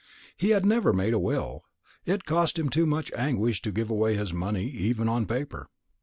[0.35, 1.61] He had never made a will;
[2.05, 5.69] it cost him too much anguish to give away his money even on paper.